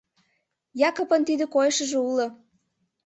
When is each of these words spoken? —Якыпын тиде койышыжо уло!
—Якыпын 0.87 1.21
тиде 1.27 1.45
койышыжо 1.53 1.99
уло! 2.09 2.27